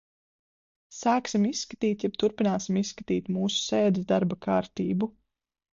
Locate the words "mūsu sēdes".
3.39-4.13